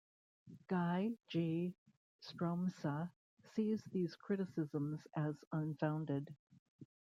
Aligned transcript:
Guy 0.67 1.11
G. 1.27 1.75
Stroumsa 2.23 3.11
sees 3.53 3.83
these 3.91 4.15
criticisms 4.15 4.99
as 5.15 5.35
unfounded. 5.51 6.35